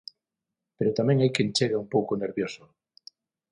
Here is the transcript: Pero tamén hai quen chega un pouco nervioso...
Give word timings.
Pero 0.77 0.95
tamén 0.97 1.17
hai 1.19 1.31
quen 1.35 1.49
chega 1.57 1.81
un 1.83 1.89
pouco 1.95 2.11
nervioso... 2.23 2.63